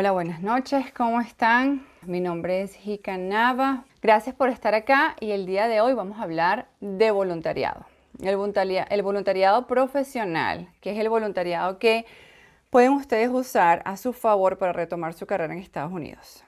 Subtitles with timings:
[0.00, 1.86] Hola, buenas noches, ¿cómo están?
[2.06, 3.84] Mi nombre es Hika Nava.
[4.00, 7.84] Gracias por estar acá y el día de hoy vamos a hablar de voluntariado.
[8.18, 8.34] El
[9.02, 12.06] voluntariado, profesional, que es el voluntariado que
[12.70, 16.44] pueden ustedes usar a su favor para retomar su carrera en Estados Unidos.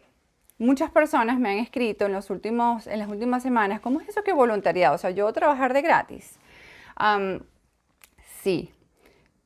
[0.56, 4.24] Muchas personas me han escrito en, los últimos, en las últimas semanas, ¿cómo es eso
[4.24, 4.94] que voluntariado?
[4.94, 6.38] O sea, yo trabajar de gratis.
[8.40, 8.72] sí,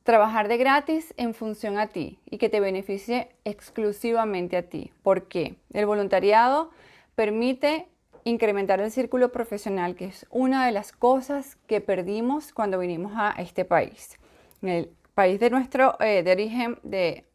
[0.07, 4.93] trabajar de gratis en función a ti y que te beneficie exclusivamente a ti.
[5.03, 5.57] ¿Por qué?
[5.73, 6.71] El voluntariado
[7.15, 7.89] permite
[8.23, 13.31] incrementar el círculo profesional, que es una de las cosas que perdimos cuando vinimos a
[13.31, 14.17] este país.
[14.61, 17.25] En el país de nuestro eh, de origen, de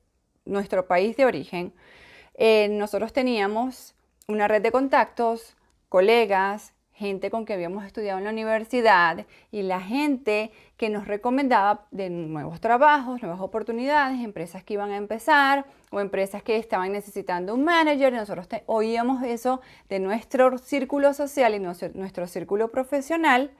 [0.46, 1.74] nuestro país de origen,
[2.36, 3.94] eh, nosotros teníamos
[4.28, 5.58] una red de contactos,
[5.90, 11.86] colegas, gente con que habíamos estudiado en la universidad y la gente que nos recomendaba
[11.90, 17.54] de nuevos trabajos, nuevas oportunidades, empresas que iban a empezar o empresas que estaban necesitando
[17.54, 18.12] un manager.
[18.12, 23.50] Nosotros oíamos eso de nuestro círculo social y nuestro círculo profesional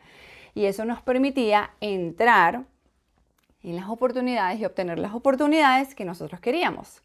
[0.55, 2.63] y eso nos permitía entrar
[3.65, 7.03] en las oportunidades y obtener las oportunidades que nosotros queríamos.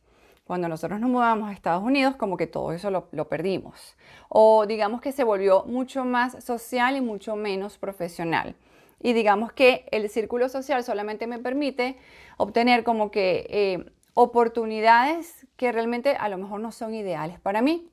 [0.48, 3.98] Cuando nosotros nos mudamos a Estados Unidos, como que todo eso lo, perdimos.
[4.30, 8.56] O digamos que se volvió mucho más social y mucho menos profesional.
[9.02, 11.98] Y digamos que el círculo social solamente me permite
[12.38, 17.90] obtener como que eh, oportunidades que realmente a lo mejor no son ideales para mí.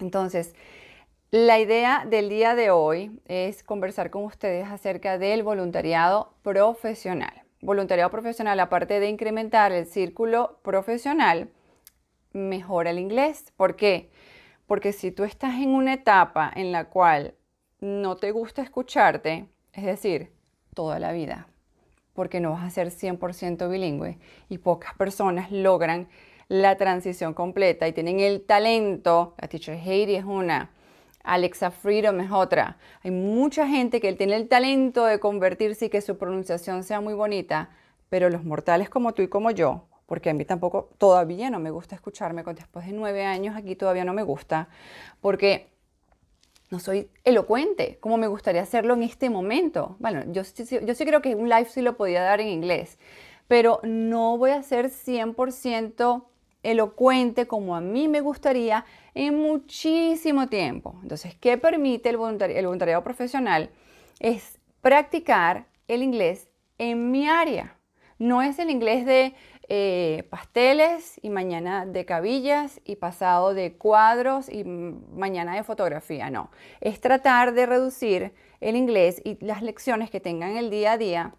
[0.00, 0.54] Entonces,
[1.30, 7.42] la idea del día de hoy es conversar con ustedes acerca del voluntariado profesional.
[7.60, 11.50] Voluntariado profesional, aparte de incrementar el círculo profesional,
[12.36, 13.52] mejora el inglés.
[13.56, 14.10] ¿Por qué?
[14.66, 17.34] Porque si tú estás en una etapa en la cual
[17.80, 20.32] no te gusta escucharte, es decir,
[20.74, 21.48] toda la vida,
[22.12, 26.08] porque no vas a ser 100% bilingüe y pocas personas logran
[26.48, 30.70] la transición completa y tienen el talento, la teacher Heidi es una,
[31.24, 32.78] Alexa Freedom es otra.
[33.02, 37.14] Hay mucha gente que tiene el talento de convertirse y que su pronunciación sea muy
[37.14, 37.70] bonita,
[38.08, 41.70] pero los mortales como tú y como yo, porque a mí tampoco todavía no me
[41.70, 44.68] gusta escucharme, después de nueve años aquí todavía no me gusta,
[45.20, 45.68] porque
[46.70, 49.96] no soy elocuente como me gustaría hacerlo en este momento.
[49.98, 52.98] Bueno, yo, sí creo que un live sí lo podía dar en inglés,
[53.48, 56.24] pero no voy a ser 100%
[56.62, 58.84] elocuente como a mí me gustaría
[59.14, 60.98] en muchísimo tiempo.
[61.02, 63.70] Entonces, ¿qué permite el, el voluntariado profesional?
[64.18, 67.76] Es practicar el inglés en mi área.
[68.18, 69.34] No es el inglés de
[69.68, 76.50] eh, pasteles y mañana de cabillas y pasado de cuadros y mañana de fotografía, no.
[76.80, 81.34] Es tratar de reducir el inglés y las lecciones que tengan el día a día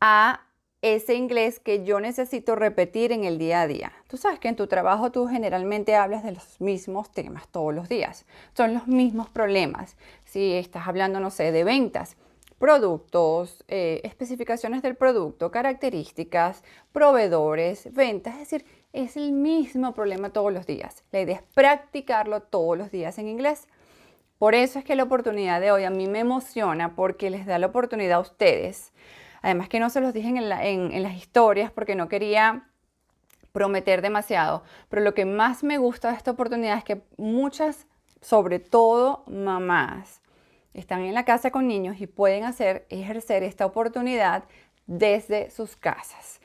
[0.00, 0.40] a
[0.82, 3.92] ese inglés que yo necesito repetir en el día a día.
[4.08, 7.88] Tú sabes que en tu trabajo tú generalmente hablas de los mismos temas todos los
[7.88, 8.26] días.
[8.56, 9.96] Son los mismos problemas.
[10.24, 12.16] Si estás hablando, no sé, de ventas,
[12.62, 16.62] productos, eh, especificaciones del producto, características,
[16.92, 21.02] proveedores, ventas, es decir, es el mismo problema todos los días.
[21.10, 23.66] La idea es practicarlo todos los días en inglés.
[24.38, 27.58] Por eso es que la oportunidad de hoy a mí me emociona porque les da
[27.58, 28.92] la oportunidad a ustedes.
[29.40, 32.68] Además que no se los dije en, en las historias porque no quería
[33.50, 37.88] prometer demasiado, pero lo que más me gusta de esta oportunidad es que muchas,
[38.20, 40.21] sobre todo mamás,
[40.74, 44.44] están en la casa con niños y pueden hacer, ejercer esta oportunidad
[44.86, 46.40] desde sus casas.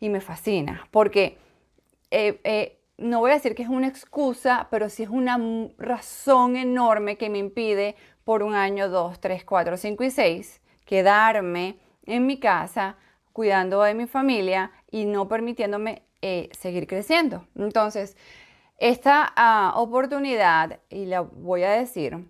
[0.00, 1.38] Y me fascina, porque
[2.10, 5.38] eh, eh, no voy a decir que es una excusa, pero sí es una
[5.78, 11.78] razón enorme que me impide por un año, dos, tres, cuatro, cinco y seis quedarme
[12.04, 12.96] en mi casa
[13.32, 17.46] cuidando de mi familia y no permitiéndome eh, seguir creciendo.
[17.56, 18.16] Entonces,
[18.78, 22.26] esta ah, oportunidad, y la voy a decir,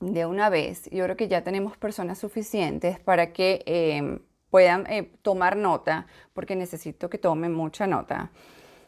[0.00, 4.18] de una vez, yo creo que ya tenemos personas suficientes para que em,
[4.50, 8.30] puedan eh, tomar nota, porque necesito que tomen mucha nota,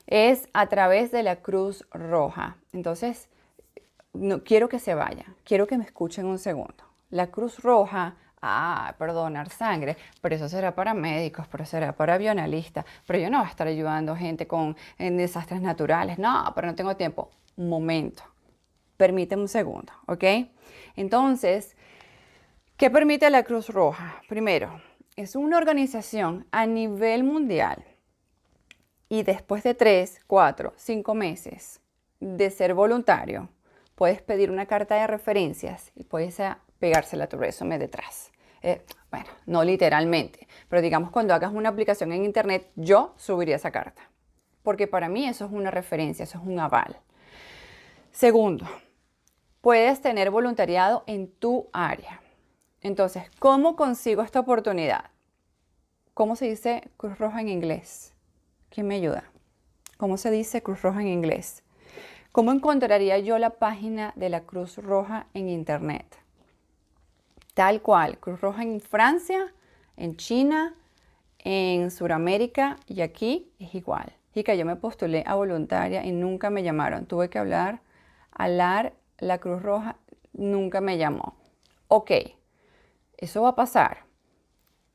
[0.07, 2.57] es a través de la Cruz Roja.
[2.73, 3.29] Entonces,
[4.13, 6.85] no quiero que se vaya, quiero que me escuchen un segundo.
[7.11, 12.85] La Cruz Roja, ah, perdonar sangre, pero eso será para médicos, pero será para avionalistas,
[13.07, 16.75] pero yo no voy a estar ayudando gente con en desastres naturales, no, pero no
[16.75, 17.31] tengo tiempo.
[17.57, 18.23] Un momento,
[18.97, 20.25] permíteme un segundo, ¿ok?
[20.97, 21.77] Entonces,
[22.77, 24.23] ¿qué permite la Cruz Roja?
[24.29, 24.81] Primero,
[25.15, 27.85] es una organización a nivel mundial
[29.09, 31.81] y después de tres, cuatro, cinco meses
[32.19, 33.49] de ser voluntario,
[33.95, 36.41] puedes pedir una carta de referencias y puedes
[36.79, 38.33] pegársela a tu resumen detrás.
[38.63, 43.71] Eh, bueno, no literalmente, pero digamos cuando hagas una aplicación en internet, yo subiría esa
[43.71, 44.03] carta
[44.67, 46.99] porque para mí eso es una referencia, eso es un aval.
[48.11, 48.67] Segundo,
[49.67, 52.21] puedes tener voluntariado en tu área.
[52.83, 55.07] Entonces, ¿cómo consigo esta oportunidad?
[56.15, 58.15] ¿Cómo se dice Cruz Roja en inglés?
[58.69, 59.25] ¿Quién me ayuda?
[59.97, 61.65] ¿Cómo se dice Cruz Roja en inglés?
[62.31, 66.17] ¿Cómo encontraría yo la página de la Cruz Roja en Internet?
[67.55, 69.53] Tal cual, Cruz Roja en Francia,
[69.97, 70.77] en China,
[71.41, 74.13] en Sudamérica y aquí es igual.
[74.33, 77.07] Y que yo me postulé a voluntaria y nunca me llamaron.
[77.07, 77.81] Tuve que hablar
[78.31, 79.97] a LAR, la Cruz Roja
[80.33, 81.37] nunca me llamó.
[81.89, 82.11] Ok,
[83.17, 84.05] eso va a pasar.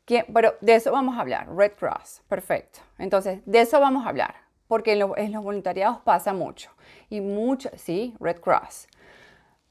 [0.05, 2.79] Pero de eso vamos a hablar, Red Cross, perfecto.
[2.97, 4.35] Entonces, de eso vamos a hablar,
[4.67, 6.71] porque en, en los voluntariados pasa mucho.
[7.09, 8.87] Y mucho, sí, Red Cross.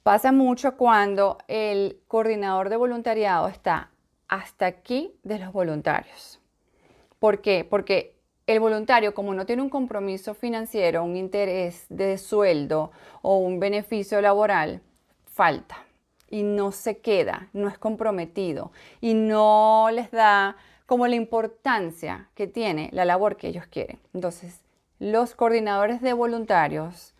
[0.02, 3.90] Pasa mucho cuando el coordinador de voluntariado está
[4.28, 6.40] hasta aquí de los voluntarios.
[7.18, 7.66] ¿Por qué?
[7.68, 8.16] Porque
[8.50, 12.90] el voluntario, como no tiene un compromiso financiero, un interés de sueldo
[13.22, 14.80] o un beneficio laboral,
[15.24, 15.78] falta
[16.28, 20.56] y no se queda, no es comprometido y no les da
[20.86, 24.00] como la importancia que tiene la labor que ellos quieren.
[24.14, 24.60] Entonces,
[24.98, 27.14] los coordinadores de voluntarios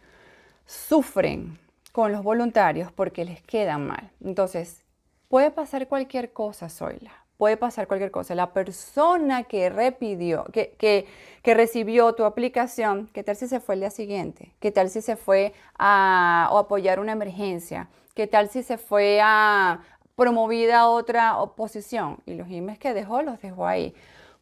[0.67, 1.59] sufren
[1.93, 4.11] con los voluntarios porque les quedan mal.
[4.25, 4.83] Entonces,
[5.29, 7.13] puede pasar cualquier cosa, Zoila.
[7.41, 8.35] Puede pasar cualquier cosa.
[8.35, 13.81] La persona que repidió, que, que, recibió tu aplicación, ¿qué tal si se fue el
[13.81, 14.53] día siguiente?
[14.61, 17.89] ¿Qué tal si se fue a, apoyar una emergencia?
[18.15, 19.81] ¿Qué tal si se fue a
[20.17, 22.19] promovida a otra oposición?
[22.27, 23.95] Y los emails que dejó, los dejó ahí.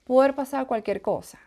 [0.03, 1.39] Puede pasar cualquier cosa.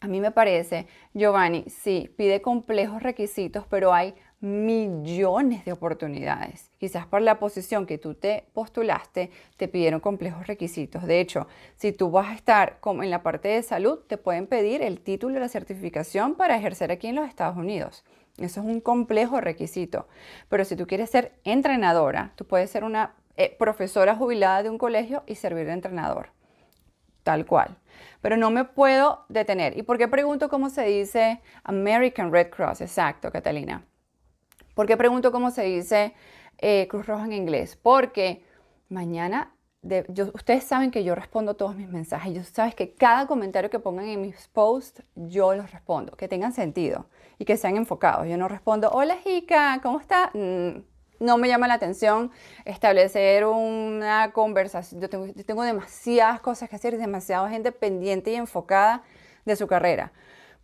[0.00, 6.70] A mí me parece, Giovanni, sí, pide complejos requisitos, pero hay millones de oportunidades.
[6.78, 11.04] Quizás por la posición que tú te postulaste, te pidieron complejos requisitos.
[11.06, 11.46] De hecho,
[11.76, 15.00] si tú vas a estar como en la parte de salud, te pueden pedir el
[15.00, 18.04] título de la certificación para ejercer aquí en los Estados Unidos.
[18.38, 20.06] Eso es un complejo requisito.
[20.48, 24.78] Pero si tú quieres ser entrenadora, tú puedes ser una eh, profesora jubilada de un
[24.78, 26.30] colegio y servir de entrenador.
[27.22, 27.78] Tal cual.
[28.20, 29.76] Pero no me puedo detener.
[29.78, 32.82] ¿Y por qué pregunto cómo se dice American Red Cross?
[32.82, 33.82] Exacto, Catalina.
[34.76, 36.12] ¿Por qué pregunto cómo se dice
[36.58, 37.78] eh, Cruz Roja en inglés?
[37.82, 38.44] Porque
[38.90, 39.54] mañana,
[40.34, 42.34] ustedes saben que yo respondo todos mis mensajes.
[42.34, 46.14] Yo sabes que cada comentario que pongan en mis posts, yo los respondo.
[46.18, 47.06] Que tengan sentido
[47.38, 48.28] y que sean enfocados.
[48.28, 50.30] Yo no respondo, hola Jica, ¿cómo está?
[50.34, 50.82] Mm,
[51.20, 52.30] no me llama la atención
[52.66, 55.00] establecer una conversación.
[55.00, 59.04] Yo tengo, demasiadas cosas que hacer y demasiada gente pendiente y enfocada
[59.46, 60.12] de su carrera.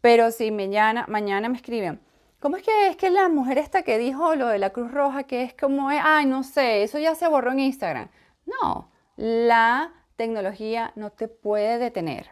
[0.02, 1.98] Pero si mañana me escriben,
[2.42, 5.22] ¿Cómo es que es que la mujer esta que dijo lo de la Cruz Roja,
[5.22, 8.08] que es como, ay, no sé, eso ya se borró en Instagram?
[8.46, 12.30] No, la tecnología no te puede detener.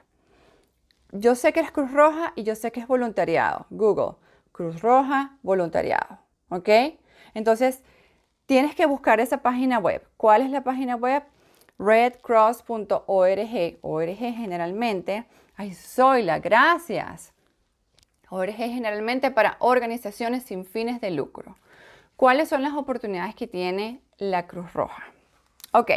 [1.13, 3.67] Yo sé que es Cruz Roja y yo sé que es voluntariado.
[3.71, 4.17] Google,
[4.51, 6.19] Cruz Roja, voluntariado.
[6.49, 6.69] ¿Ok?
[7.35, 7.85] Entonces,
[8.47, 10.05] tienes que buscar esa página web.
[10.17, 11.23] ¿Cuál es la página web?
[11.79, 15.25] redcross.org, ORG generalmente.
[15.57, 15.73] Ay,
[16.25, 17.33] la gracias.
[18.31, 21.57] ORG generalmente para organizaciones sin fines de lucro.
[22.17, 25.05] ¿Cuáles son las oportunidades que tiene la Cruz Roja?
[25.73, 25.91] Ok,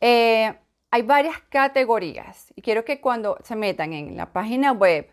[0.00, 0.54] eh,
[0.90, 5.10] hay varias categorías y quiero que cuando se metan en la página web,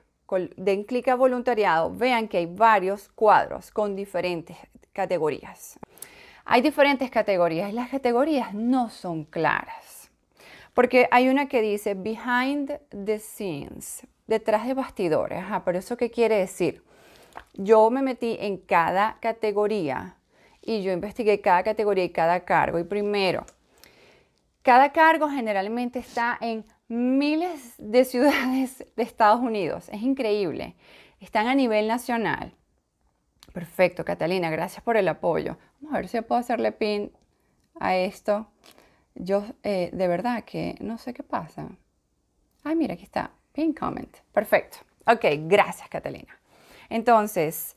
[0.56, 4.57] den clic a voluntariado, vean que hay varios cuadros con diferentes
[4.92, 5.80] categorías.
[6.45, 10.11] Hay diferentes categorías y las categorías no son claras.
[10.73, 15.39] Porque hay una que dice behind the scenes, detrás de bastidores.
[15.39, 16.83] Ajá, pero eso qué quiere decir?
[17.53, 20.18] Yo me metí en cada categoría
[20.61, 22.80] y yo investigué cada categoría y cada cargo.
[22.80, 23.45] Y primero,
[24.61, 29.89] cada cargo generalmente está en miles de ciudades de Estados Unidos.
[29.89, 30.75] Es increíble.
[31.19, 32.53] Están a nivel nacional.
[33.53, 35.57] Perfecto, Catalina, gracias por el apoyo.
[35.80, 37.11] Vamos a ver si puedo hacerle pin
[37.80, 38.47] a esto.
[39.15, 41.69] Yo eh, de verdad que no sé qué pasa.
[42.63, 43.31] Ay, mira, aquí está.
[43.54, 44.18] Pin comment.
[44.33, 44.78] Perfecto.
[45.06, 46.40] Ok, gracias Catalina.
[46.90, 47.76] Entonces,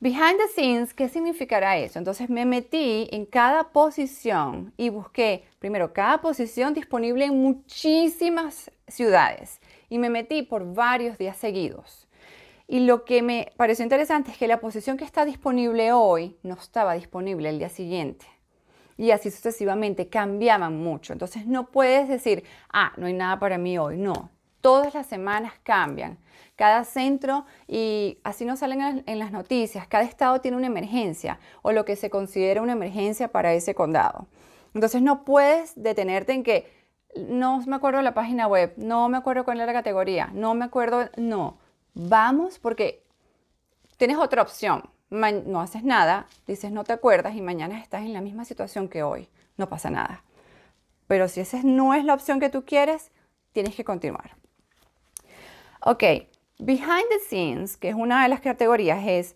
[0.00, 1.98] behind the scenes, ¿qué significará eso?
[1.98, 9.60] Entonces me metí en cada posición y busqué, primero, cada posición disponible en muchísimas ciudades
[9.88, 12.08] y me metí por varios días seguidos.
[12.66, 16.54] Y lo que me pareció interesante es que la posición que está disponible hoy no
[16.54, 18.24] estaba disponible el día siguiente.
[18.96, 21.12] Y así sucesivamente cambiaban mucho.
[21.12, 23.98] Entonces no puedes decir, ah, no hay nada para mí hoy.
[23.98, 24.30] No,
[24.62, 26.18] todas las semanas cambian.
[26.56, 31.72] Cada centro, y así no salen en las noticias, cada estado tiene una emergencia o
[31.72, 34.26] lo que se considera una emergencia para ese condado.
[34.74, 36.72] Entonces no puedes detenerte en que
[37.16, 40.54] no me acuerdo de la página web, no me acuerdo cuál es la categoría, no
[40.54, 41.58] me acuerdo, no.
[41.94, 43.04] Vamos porque
[43.98, 44.88] tienes otra opción.
[45.10, 49.02] no haces nada, dices no te acuerdas y mañana estás en la misma situación que
[49.02, 49.28] hoy.
[49.56, 50.24] No pasa nada.
[51.06, 53.10] Pero si esa no es la opción que tú quieres,
[53.52, 54.41] tienes que continuar.
[55.84, 56.04] Ok,
[56.60, 59.34] behind the scenes, que es una de las categorías, es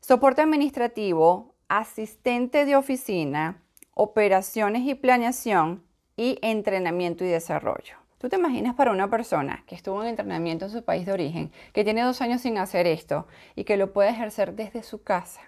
[0.00, 5.84] soporte administrativo, asistente de oficina, operaciones y planeación
[6.16, 7.96] y entrenamiento y desarrollo.
[8.18, 11.52] ¿Tú te imaginas para una persona que estuvo en entrenamiento en su país de origen,
[11.72, 15.42] que tiene dos años sin hacer esto y que lo puede ejercer desde su casa?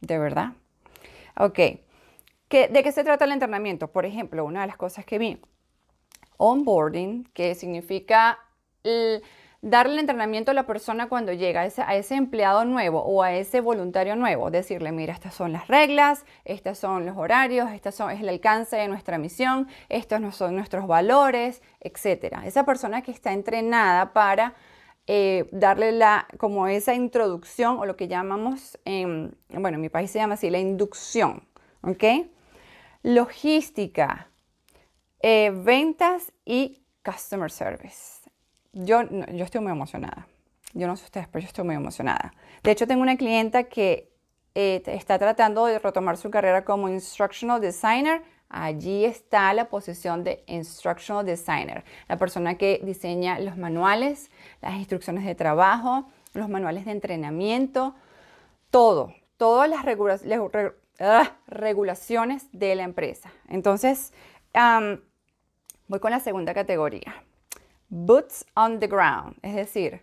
[0.00, 0.52] ¿De verdad?
[1.36, 1.58] Ok.
[2.48, 3.88] ¿De qué se trata el entrenamiento?
[3.88, 5.40] Por ejemplo, una de las cosas que vi,
[6.36, 8.38] onboarding, que significa
[9.62, 14.16] darle entrenamiento a la persona cuando llega, a ese, empleado nuevo o a ese voluntario
[14.16, 18.28] nuevo, decirle, mira, estas son las reglas, estos son los horarios, este son, es el
[18.28, 22.38] alcance de nuestra misión, estos son nuestros valores, etc.
[22.44, 24.54] Esa persona que está entrenada para
[25.06, 30.10] eh, darle la, como esa introducción o lo que llamamos, en, bueno, en mi país
[30.10, 31.46] se llama así, la inducción,
[31.82, 32.04] ¿ok?
[33.02, 34.30] Logística,
[35.20, 38.19] eh, ventas y customer service
[38.72, 40.26] yo, yo estoy muy emocionada.
[40.72, 42.32] Yo no sé ustedes, pero yo estoy muy emocionada.
[42.62, 44.12] De hecho, tengo una clienta que
[44.54, 48.22] eh, está tratando de retomar su carrera como Instructional Designer.
[48.48, 55.24] Allí está la posición de Instructional Designer, la persona que diseña los manuales, las instrucciones
[55.24, 57.94] de trabajo, los manuales de entrenamiento,
[58.70, 59.84] todo, todas las
[61.00, 63.32] ah, regulaciones de la empresa.
[63.48, 64.12] Entonces,
[65.86, 67.24] voy con la segunda categoría
[67.90, 70.02] boots on the ground, es decir,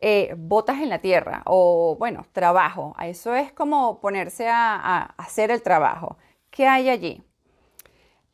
[0.00, 2.94] eh, botas en la tierra o, bueno, trabajo.
[3.02, 6.16] Eso es como ponerse a, hacer el trabajo.
[6.50, 7.22] ¿Qué hay allí?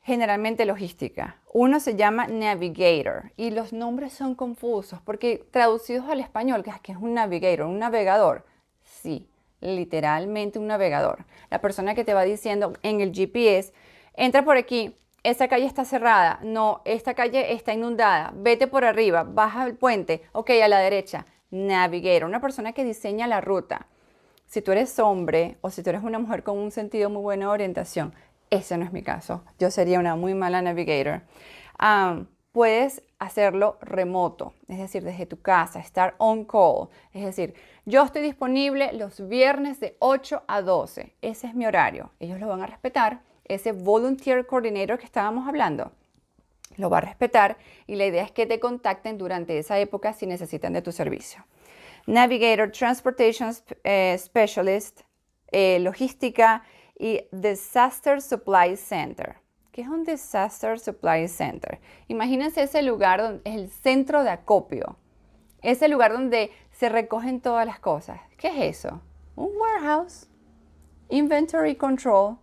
[0.02, 1.40] Generalmente logística.
[1.52, 6.98] Uno se llama navigator y los nombres son confusos porque traducidos al español, que es
[6.98, 8.44] un navigator, un navegador.
[8.82, 9.28] Sí,
[9.60, 11.24] literalmente un navegador.
[11.50, 13.72] La persona que te va diciendo en el GPS,
[14.14, 19.22] entra por aquí, esa calle está cerrada, no, esta calle está inundada, vete por arriba,
[19.22, 21.26] baja el puente, ok, a la derecha.
[21.50, 23.86] Navigator, una persona que diseña la ruta.
[24.46, 27.46] Si tú eres hombre o si tú eres una mujer con un sentido muy bueno
[27.46, 28.14] de orientación,
[28.50, 29.44] ese no es mi caso.
[29.58, 31.22] Yo sería una muy mala navigator.
[32.52, 36.88] puedes hacerlo remoto, es decir, desde tu casa, estar on call.
[37.12, 41.14] Es decir, yo estoy disponible los viernes de 8 a 12.
[41.22, 42.10] Ese es mi horario.
[42.18, 43.20] Ellos lo van a respetar
[43.54, 45.92] ese volunteer coordinator que estábamos hablando
[46.76, 47.56] lo va a respetar
[47.86, 51.44] y la idea es que te contacten durante esa época si necesitan de tu servicio.
[52.06, 53.52] Navigator, Transportation
[53.84, 55.02] eh, Specialist,
[55.50, 56.62] eh, Logística
[56.98, 59.36] y Disaster Supply Center.
[59.70, 61.80] ¿Qué es un Disaster Supply Center?
[62.08, 64.96] Imagínense ese lugar donde es el centro de acopio,
[65.62, 68.20] ese lugar donde se recogen todas las cosas.
[68.36, 69.00] ¿Qué es eso?
[69.36, 70.28] Un warehouse,
[71.08, 72.36] inventory control,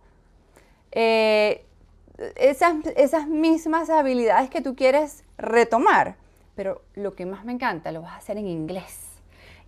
[0.92, 1.64] eh,
[2.36, 6.16] esas, esas mismas habilidades que tú quieres retomar.
[6.54, 8.98] Pero lo que más me encanta, lo vas a hacer en inglés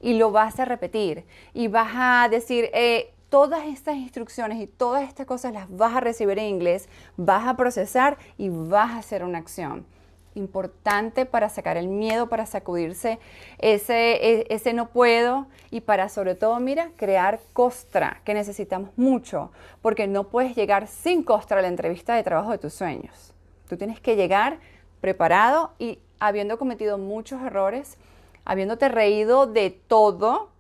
[0.01, 1.25] y lo vas a repetir
[1.55, 6.01] y vas a decir, eh, todas estas instrucciones y todas estas cosas las vas a
[6.01, 9.87] recibir en inglés, vas a procesar y vas a hacer una acción
[10.35, 13.19] importante para sacar el miedo, para sacudirse
[13.59, 19.51] ese, e, ese no puedo y para sobre todo, mira, crear costra, que necesitamos mucho,
[19.81, 23.33] porque no puedes llegar sin costra a la entrevista de trabajo de tus sueños.
[23.69, 24.59] Tú tienes que llegar
[25.01, 27.99] preparado y habiendo cometido muchos errores,
[28.45, 30.51] habiéndote reído de todo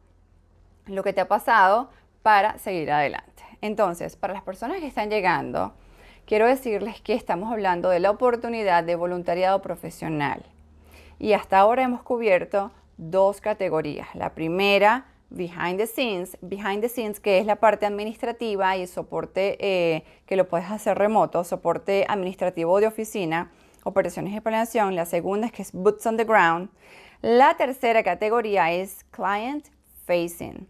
[0.87, 1.91] lo que te ha pasado
[2.23, 3.43] para seguir adelante.
[3.61, 5.73] Entonces, para las personas que están llegando,
[6.27, 10.45] quiero decirles que estamos hablando de la oportunidad de voluntariado profesional.
[11.19, 14.15] Y hasta ahora hemos cubierto dos categorías.
[14.15, 19.57] La primera, behind the scenes, behind the scenes, que es la parte administrativa y soporte
[19.61, 23.51] eh, que lo puedes hacer remoto, soporte administrativo de oficina,
[23.85, 24.97] operaciones de planeación.
[24.97, 26.71] La segunda es que es boots on the ground.
[27.21, 29.69] La tercera categoría es client
[30.07, 30.67] facing.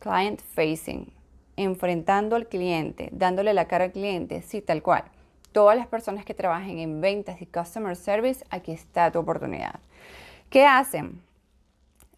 [0.00, 1.13] Client facing
[1.56, 5.04] enfrentando al cliente, dándole la cara al cliente, sí, tal cual.
[5.52, 9.78] Todas las personas que trabajen en ventas y customer service, aquí está tu oportunidad.
[10.50, 11.22] ¿Qué hacen?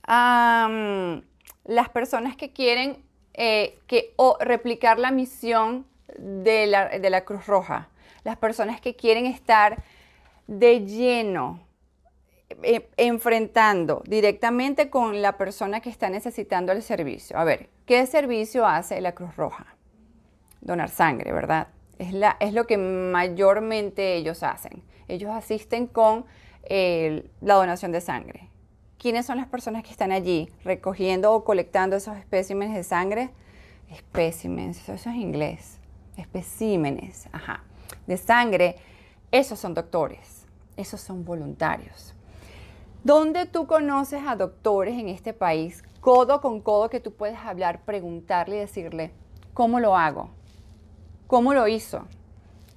[0.09, 3.02] las personas que quieren
[3.35, 5.85] eh, que, o replicar la misión
[6.16, 7.88] de la, de la Cruz Roja,
[8.23, 9.83] las personas que quieren estar
[10.47, 11.66] de lleno
[12.49, 17.37] eh, enfrentando directamente con la persona que está necesitando el servicio.
[17.38, 19.67] A ver, ¿qué servicio hace la Cruz Roja?
[20.61, 21.69] Donar sangre, ¿verdad?
[21.99, 24.83] Es, lo que mayormente ellos hacen.
[25.09, 26.25] Ellos asisten con
[26.69, 28.49] la donación de sangre.
[28.99, 33.31] quiénes son las personas que están allí recogiendo o colectando esos especímenes de sangre.
[33.91, 35.79] Especímenes, eso, es inglés.
[36.17, 37.62] Especímenes, ajá.
[38.07, 38.76] De sangre.
[39.31, 40.47] Esos son doctores.
[40.76, 42.16] Esos son voluntarios.
[43.07, 47.85] ¿Dónde tú conoces a doctores en este país, codo con codo, que tú puedes hablar,
[47.85, 49.13] preguntarle y decirle,
[49.55, 50.31] ¿cómo lo hago?
[51.29, 52.03] ¿Cómo lo hizo?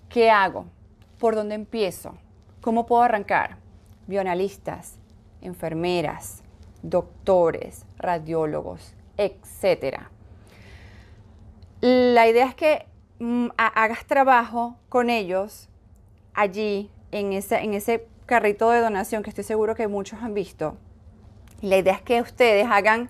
[0.08, 0.68] ¿Qué hago?
[1.18, 2.14] ¿Por dónde empiezo?
[2.62, 3.58] ¿Cómo puedo arrancar?
[4.06, 5.00] Bioanalistas,
[5.42, 6.44] enfermeras,
[6.84, 9.98] doctores, radiólogos, etc.
[11.82, 12.86] La idea es que
[13.18, 15.70] mm, hagas trabajo con ellos
[16.36, 20.78] allí en en ese carrito de donación que estoy seguro que muchos han visto.
[21.62, 23.10] La idea es que ustedes hagan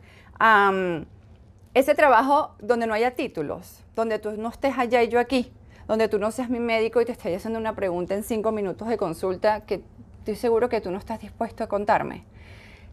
[1.74, 5.52] ese trabajo donde no haya títulos, donde tú no estés allá y yo aquí,
[5.88, 8.88] donde tú no seas mi médico y te estés haciendo una pregunta en cinco minutos
[8.88, 9.84] de consulta que
[10.20, 12.24] estoy seguro que tú no estás dispuesto a contarme,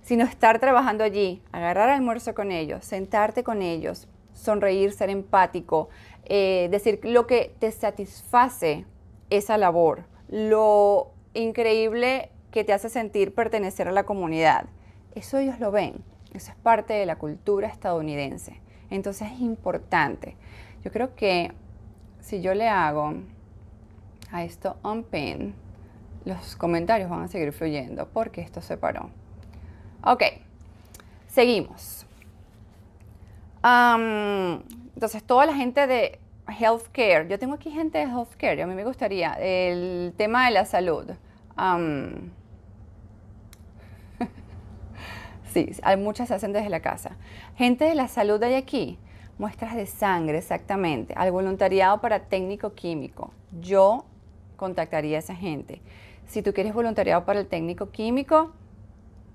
[0.02, 5.90] sino estar trabajando allí, agarrar almuerzo con ellos, sentarte con ellos, sonreír, ser empático,
[6.24, 8.84] eh, decir lo que te satisface
[9.30, 14.66] esa labor, lo increíble que te hace sentir pertenecer a la comunidad.
[15.14, 15.94] Eso ellos lo ven,
[16.32, 18.60] eso es parte de la cultura estadounidense.
[18.90, 20.36] Entonces es importante.
[20.84, 21.52] Yo creo que
[22.20, 23.14] si yo le hago
[24.32, 25.54] a esto un pin,
[26.24, 29.10] los comentarios van a seguir fluyendo porque esto se paró.
[30.02, 30.22] Ok,
[31.28, 32.06] seguimos.
[33.62, 38.84] entonces, toda la gente de healthcare, yo tengo aquí gente de healthcare, a mí me
[38.84, 41.10] gustaría el tema de la salud.
[45.52, 47.16] sí, hay muchas se hacen desde la casa.
[47.56, 48.98] Gente de la salud hay aquí,
[49.38, 53.32] muestras de sangre, exactamente, al voluntariado para técnico químico.
[53.60, 54.04] Yo
[54.56, 55.80] contactaría a esa gente.
[56.26, 58.52] Si tú quieres voluntariado para el técnico químico,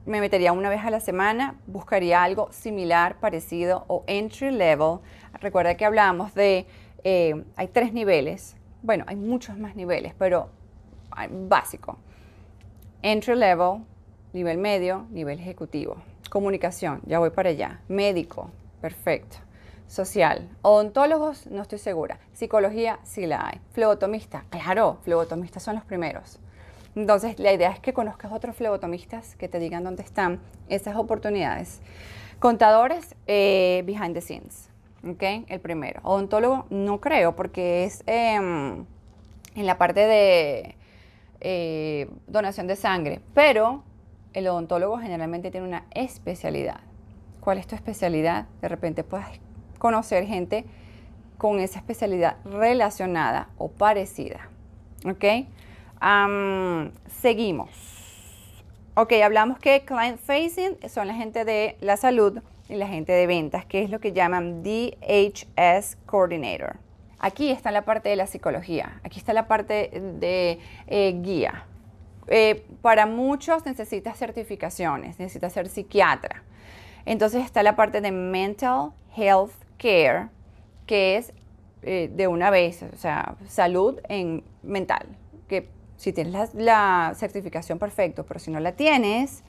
[0.05, 4.99] me metería una vez a la semana, buscaría algo similar, parecido o entry level.
[5.39, 6.65] Recuerda que hablábamos de,
[7.03, 10.49] eh, hay tres niveles, bueno, hay muchos más niveles, pero
[11.47, 11.97] básico.
[13.03, 13.83] Entry level,
[14.33, 15.97] nivel medio, nivel ejecutivo.
[16.29, 17.81] Comunicación, ya voy para allá.
[17.87, 19.37] Médico, perfecto.
[19.87, 20.47] Social.
[20.61, 22.19] Odontólogos, no estoy segura.
[22.33, 23.59] Psicología, sí la hay.
[23.71, 26.39] Flebotomista, claro, flebotomistas son los primeros.
[26.95, 31.81] Entonces, la idea es que conozcas otros flebotomistas que te digan dónde están esas oportunidades.
[32.39, 34.71] Contadores, eh, behind the scenes.
[35.07, 35.23] ¿ok?
[35.47, 36.01] El primero.
[36.03, 38.85] Odontólogo, no creo, porque es em,
[39.55, 40.75] en la parte de
[41.41, 43.21] eh, donación de sangre.
[43.33, 43.83] Pero
[44.33, 46.79] el odontólogo generalmente tiene una especialidad.
[47.39, 48.47] ¿Cuál es tu especialidad?
[48.61, 49.27] De repente puedes
[49.77, 50.65] conocer gente
[51.37, 54.49] con esa especialidad relacionada o parecida.
[55.05, 55.25] ¿Ok?
[57.07, 57.69] seguimos.
[58.95, 63.27] Ok, hablamos que client facing son la gente de la salud y la gente de
[63.27, 66.77] ventas, que es lo que llaman DHS Coordinator.
[67.23, 70.57] Aquí está la parte de la psicología, aquí está la parte de
[70.87, 71.65] eh, guía.
[72.27, 76.41] Eh, para muchos necesitas certificaciones, necesitas ser psiquiatra.
[77.05, 80.29] Entonces está la parte de mental health care,
[80.87, 81.31] que es
[81.83, 85.05] eh, de una vez, o sea, salud en mental,
[85.47, 89.43] que si tienes la, certificación, perfecto, pero si no la tienes,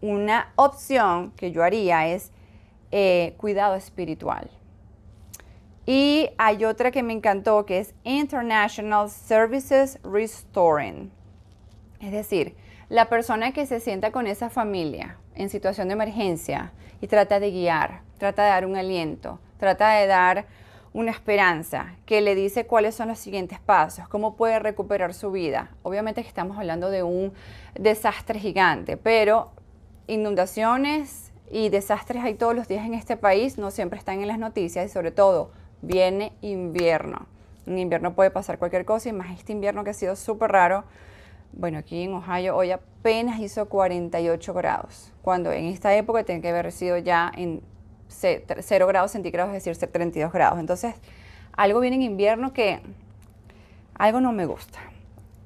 [0.00, 2.32] una opción que yo haría es
[3.36, 4.50] cuidado espiritual.
[5.86, 11.10] Y hay otra que me encantó que es International Services Restoring.
[12.00, 12.56] Es decir,
[12.88, 17.50] la persona que se sienta con esa familia en situación de emergencia y trata de
[17.50, 20.46] guiar, trata de dar un aliento, trata de dar
[20.94, 25.70] una esperanza que le dice cuáles son los siguientes pasos, cómo puede recuperar su vida.
[25.82, 27.32] Obviamente que estamos hablando de un
[27.74, 29.50] desastre gigante, pero
[30.06, 34.38] inundaciones y desastres hay todos los días en este país, no siempre están en las
[34.38, 35.50] noticias y sobre todo
[35.86, 37.26] viene invierno.
[37.66, 40.84] En invierno puede pasar cualquier cosa y más este invierno que ha sido súper raro.
[41.52, 46.48] Bueno, aquí en Ohio hoy apenas hizo 48 grados, cuando en esta época tiene que
[46.48, 47.62] haber sido ya en
[48.08, 50.58] 0 grados centígrados, es decir, 32 grados.
[50.58, 50.94] Entonces,
[51.52, 52.80] algo viene en invierno que
[53.94, 54.80] algo no me gusta.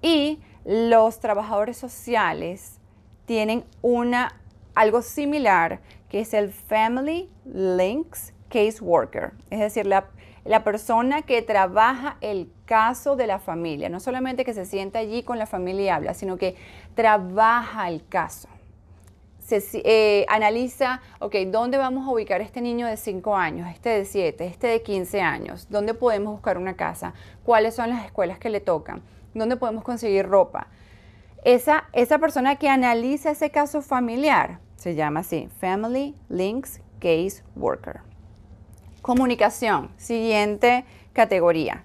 [0.01, 2.79] Y los trabajadores sociales
[3.27, 4.40] tienen una,
[4.74, 10.07] algo similar que es el Family Links Case Worker, es decir, la,
[10.49, 15.23] la persona que trabaja el caso de la familia, no solamente que se sienta allí
[15.23, 16.57] con la familia y habla, sino que
[16.95, 18.49] trabaja el caso
[19.49, 24.05] se eh, analiza, ok, ¿dónde vamos a ubicar este niño de 5 años, este de
[24.05, 25.69] 7, este de 15 años?
[25.71, 27.15] ¿Dónde podemos buscar una casa?
[27.45, 29.03] ¿Cuáles son las escuelas que le tocan?
[29.33, 30.67] ¿Dónde podemos conseguir ropa?
[31.45, 38.08] Esa, esa persona que analiza ese caso familiar Se llama así, Family Links Case Worker.
[39.09, 41.83] Comunicación, siguiente categoría.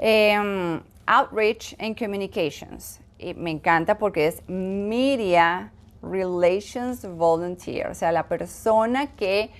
[0.00, 2.98] Em, outreach and Communications.
[3.20, 5.70] Y me encanta porque es Media
[6.02, 9.52] Relations Volunteer, o sea, la persona que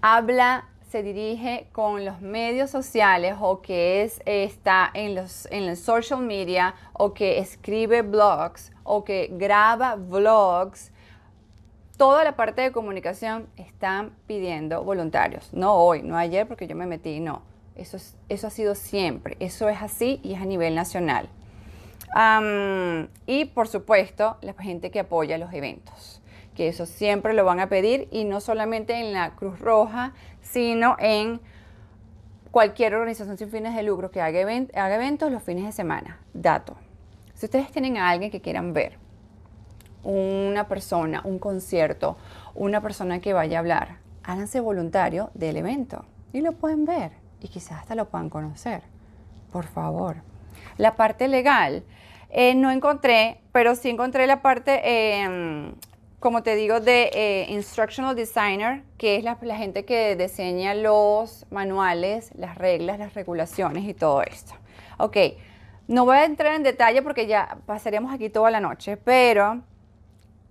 [0.00, 5.80] habla, se dirige con los medios sociales o que es, está en los, en los
[5.80, 10.92] social media o que escribe blogs o que graba vlogs.
[11.98, 15.52] Toda la parte de comunicación están pidiendo voluntarios.
[15.52, 17.42] No hoy, no ayer porque yo me metí, no.
[17.76, 17.98] Eso,
[18.30, 19.36] eso ha sido siempre.
[19.40, 21.28] Eso es así y es a nivel nacional
[23.26, 26.22] y por supuesto, la gente que apoya los eventos,
[26.54, 30.96] que eso siempre lo van a pedir y no solamente en la Cruz Roja, sino
[30.98, 31.40] en
[32.50, 36.18] cualquier organización sin fines de lucro que haga, haga eventos los fines de semana.
[36.32, 36.76] Dato.
[37.34, 38.98] Si ustedes tienen a alguien que quieran ver,
[40.08, 42.16] una persona, un concierto,
[42.54, 47.48] una persona que vaya a hablar, háganse voluntario del evento y lo pueden ver y
[47.48, 48.82] quizás hasta lo puedan conocer.
[49.52, 50.16] Por favor.
[50.76, 51.82] La parte legal,
[52.30, 54.80] eh, no encontré, pero sí encontré la parte,
[55.20, 55.74] em,
[56.20, 62.30] como te digo, de eh, Instructional Designer, que es la, gente que diseña los manuales,
[62.34, 64.54] las reglas, las regulaciones y todo esto.
[64.98, 65.16] Ok,
[65.86, 69.62] no voy a entrar en detalle porque ya pasaríamos aquí toda la noche, pero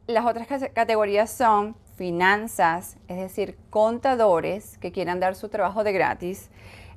[0.07, 6.49] las otras categorías son finanzas, es decir, contadores que quieran dar su trabajo de gratis,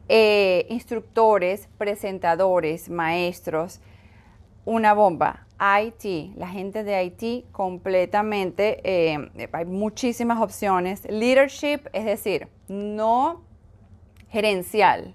[0.09, 3.81] eh, instructores, presentadores, maestros,
[4.65, 5.47] una bomba.
[5.61, 11.05] IT, la gente de IT completamente, eh, hay muchísimas opciones.
[11.11, 13.43] Leadership, es decir, no
[14.31, 15.15] gerencial,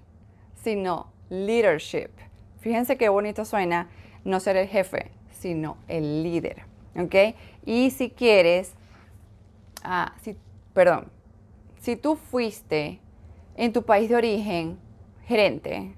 [0.54, 2.10] sino leadership.
[2.60, 3.88] Fíjense qué bonito suena
[4.24, 6.62] no ser el jefe, sino el líder.
[6.98, 7.14] ¿Ok?
[7.66, 8.72] Y si quieres,
[9.82, 10.36] ah, si,
[10.72, 11.10] perdón,
[11.80, 13.00] si tú fuiste
[13.56, 14.78] en tu país de origen
[15.24, 15.94] gerente,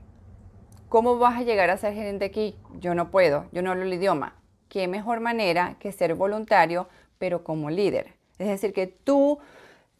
[0.89, 2.57] ¿cómo vas a llegar a ser gerente aquí?
[2.81, 4.35] Yo no puedo, yo no hablo el idioma.
[4.71, 8.15] ¿Qué mejor manera que ser voluntario, pero como líder?
[8.39, 9.39] Es decir, que tú,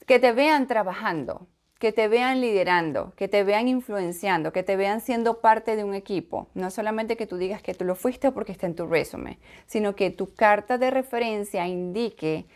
[0.07, 1.47] que te vean trabajando,
[1.79, 5.95] que te vean liderando, que te vean influenciando, que te vean siendo parte de un
[5.95, 6.49] equipo.
[6.55, 9.95] No solamente que tú digas que tú lo fuiste porque está en tu resumen, sino
[9.95, 12.47] que tu carta de referencia indique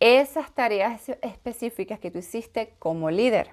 [0.00, 3.50] esas tareas específicas que tú hiciste como líder.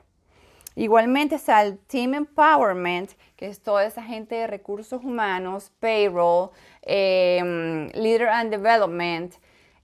[0.75, 6.49] Igualmente está el Team Empowerment, que es toda esa gente de recursos humanos, payroll,
[6.81, 9.33] em, Leader and Development.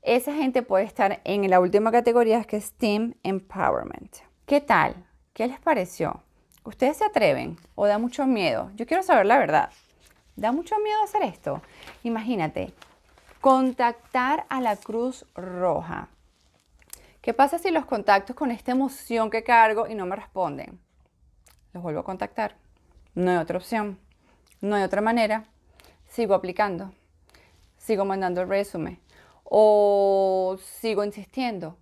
[0.02, 4.18] Esa gente puede estar en la última categoría que es Team Empowerment.
[4.46, 5.05] ¿Qué tal?
[5.36, 6.24] ¿Qué les pareció?
[6.64, 8.72] ¿Ustedes se atreven o da mucho miedo?
[8.76, 9.70] Yo quiero saber la verdad.
[10.38, 11.62] ¿Da mucho miedo hacer esto?
[12.04, 12.72] Imagínate,
[13.42, 16.08] contactar a la Cruz Roja.
[17.22, 20.80] ¿Qué pasa si los contactos con esta emoción que cargo y no me responden?
[21.74, 22.56] los vuelvo a contactar.
[23.14, 24.00] No hay otra opción,
[24.62, 25.44] no hay otra manera.
[26.08, 26.94] Sigo aplicando,
[27.78, 29.02] sigo mandando el resumen
[29.44, 31.78] o sigo insistiendo.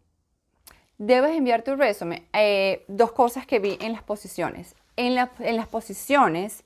[1.06, 2.26] Debes enviar tu resumen.
[2.32, 4.74] Eh, dos cosas que vi en las posiciones.
[4.96, 6.64] En, en las posiciones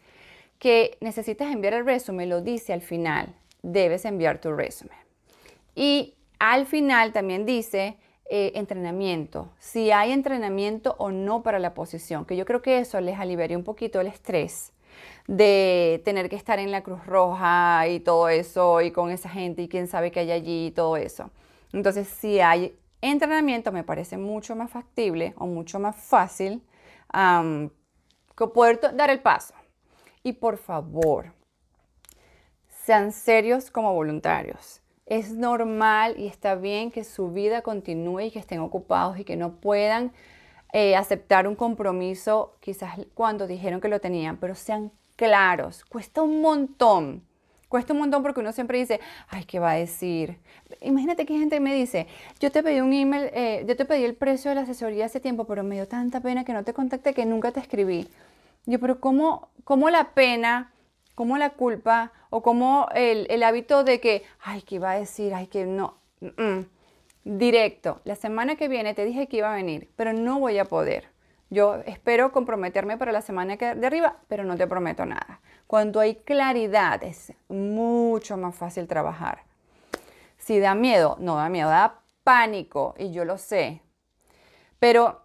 [0.60, 4.95] que necesitas enviar el resumen, lo dice al final, debes enviar tu resumen.
[5.73, 7.97] Y al final también dice
[8.30, 13.02] eh, entrenamiento, si hay entrenamiento o no para la posición, que yo creo que eso
[13.02, 14.71] les aliviaría un poquito el estrés
[15.26, 19.63] de tener que estar en la Cruz Roja y todo eso y con esa gente
[19.63, 21.32] y quién sabe qué hay allí y todo eso.
[21.73, 26.62] Entonces, si hay entrenamiento, me parece mucho más factible o mucho más fácil
[28.36, 29.54] poder dar el paso.
[30.24, 31.34] Y por favor,
[32.68, 38.40] sean serios como voluntarios es normal y está bien que su vida continúe y que
[38.40, 40.12] estén ocupados y que no puedan
[40.74, 45.86] eh, aceptar un compromiso quizás cuando dijeron que lo tenían, pero sean claros.
[45.86, 47.24] Cuesta un montón.
[47.70, 50.38] Cuesta un montón porque uno siempre dice, ay, ¿qué va a decir?
[50.82, 52.08] Imagínate que gente me dice,
[52.40, 55.20] yo te pedí un email, eh, yo te pedí el precio de la asesoría hace
[55.20, 58.08] tiempo, pero me dio tanta pena que no te contacté que nunca te escribí.
[58.66, 60.72] Yo, pero ¿cómo, cómo la pena
[61.18, 65.34] como la culpa o como el, hábito de que, ay, ¿qué iba a decir?
[65.34, 65.96] Ay, que no.
[67.24, 70.66] Directo, la semana que viene te dije que iba a venir, pero no voy a
[70.66, 71.10] poder.
[71.50, 75.40] Yo espero comprometerme para la semana de arriba, pero no te prometo nada.
[75.66, 79.44] Cuando hay claridad es mucho más fácil trabajar.
[80.38, 83.82] Si da miedo, no da miedo, da pánico y yo lo sé.
[84.80, 85.22] Pero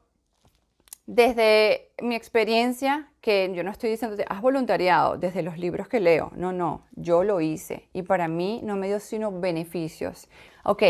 [1.06, 6.30] desde mi experiencia, que yo no estoy diciendo, has voluntariado desde los libros que leo,
[6.36, 10.28] no, no, yo lo hice y para mí no me dio sino beneficios.
[10.64, 10.82] Ok,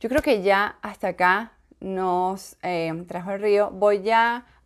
[0.00, 4.02] yo creo que ya hasta acá nos eh, trajo el río, voy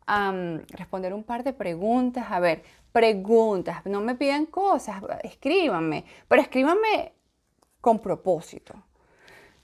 [0.07, 0.33] a
[0.71, 2.27] responder un par de preguntas.
[2.31, 7.13] A ver, preguntas, no me piden cosas, escríbanme, pero escríbanme
[7.81, 8.75] con propósito.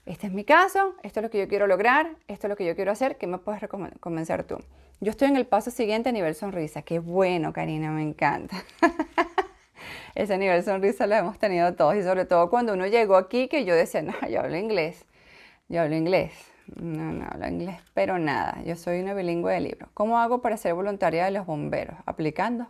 [0.05, 2.65] Este es mi caso, esto es lo que yo quiero lograr, esto es lo que
[2.65, 3.61] yo quiero hacer, ¿qué me puedes
[3.99, 4.57] convencer tú?
[4.99, 6.81] Yo estoy en el paso siguiente a nivel sonrisa.
[6.81, 8.63] Qué bueno, Karina, me encanta.
[10.15, 13.65] Ese nivel sonrisa lo hemos tenido todos y sobre todo cuando uno llegó aquí que
[13.65, 15.05] yo decía, no, yo hablo inglés,
[15.69, 16.52] yo hablo inglés.
[16.75, 18.61] No, no hablo inglés, pero nada.
[18.63, 19.89] Yo soy una bilingüe de libro.
[19.93, 21.97] ¿Cómo hago para ser voluntaria de los bomberos?
[22.05, 22.67] Aplicando.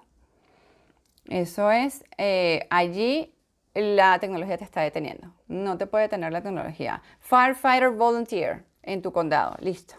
[1.29, 3.33] Eso es, eh, allí
[3.73, 5.33] la tecnología te está deteniendo.
[5.47, 7.01] No te puede detener la tecnología.
[7.19, 9.55] Firefighter Volunteer en tu condado.
[9.59, 9.95] Listo.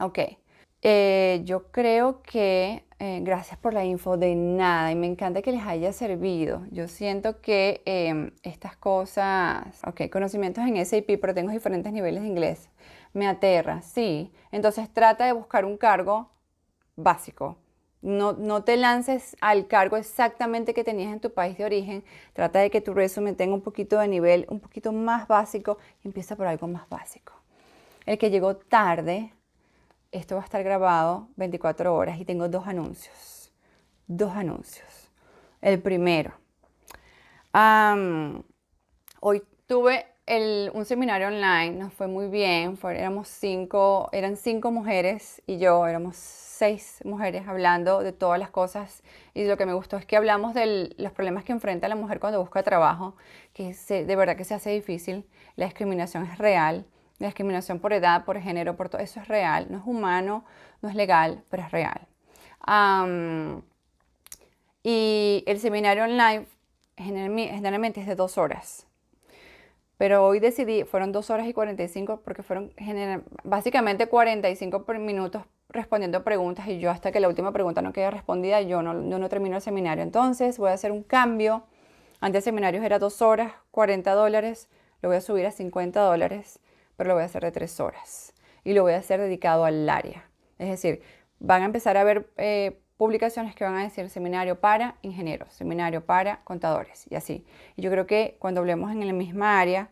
[0.00, 0.18] Ok.
[0.86, 5.50] Eh, yo creo que eh, gracias por la info de nada y me encanta que
[5.50, 6.62] les haya servido.
[6.70, 12.28] Yo siento que em, estas cosas, ok, conocimientos en SAP, pero tengo diferentes niveles de
[12.28, 12.68] inglés.
[13.14, 14.30] Me aterra, sí.
[14.52, 16.28] Entonces trata de buscar un cargo
[16.96, 17.56] básico.
[18.02, 22.04] No, no, te lances al cargo exactamente que tenías en tu país de origen.
[22.34, 26.08] Trata de que tu resumen tenga un poquito de nivel, un poquito más básico y
[26.08, 27.32] empieza por algo más básico.
[28.04, 29.32] El que llegó tarde,
[30.14, 33.52] esto va a estar grabado 24 horas y tengo dos anuncios.
[34.06, 35.10] Dos anuncios.
[35.60, 36.32] El primero.
[39.20, 40.06] hoy tuve
[40.72, 46.16] un seminario online, nos fue muy bien, éramos cinco, eran cinco mujeres y yo, éramos
[46.16, 49.02] seis mujeres hablando de todas las cosas
[49.34, 52.20] y lo que me gustó es que hablamos de los problemas que enfrenta la mujer
[52.20, 53.16] cuando busca trabajo,
[53.52, 56.86] que de verdad que se hace difícil, la discriminación es real,
[57.18, 60.44] la discriminación por edad, por género, por todo eso es real, no es humano,
[60.82, 62.00] no es legal, pero es real.
[64.82, 66.46] y el seminario online
[66.96, 68.86] generalmente es de dos horas
[69.96, 72.72] pero hoy decidí, fueron 2 horas y 45 porque fueron
[73.44, 78.60] básicamente 45 minutos respondiendo preguntas y yo hasta que la última pregunta no quede respondida,
[78.60, 80.02] yo no, no termino el seminario.
[80.02, 81.64] Entonces voy a hacer un cambio.
[82.20, 84.68] Antes el seminario era 2 horas, 40 dólares,
[85.00, 86.58] lo voy a subir a 50 dólares,
[86.96, 88.32] pero lo voy a hacer de 3 horas
[88.64, 90.28] y lo voy a hacer dedicado al área.
[90.58, 91.02] Es decir,
[91.38, 96.04] van a empezar a ver eh, publicaciones que van a decir seminario para ingenieros, seminario
[96.04, 97.44] para contadores y así.
[97.76, 99.90] Y yo creo que cuando hablemos en la misma área